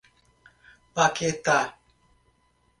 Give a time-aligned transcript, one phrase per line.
[0.95, 1.59] Paquetá